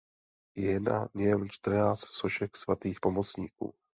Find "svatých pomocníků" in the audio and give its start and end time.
2.57-3.73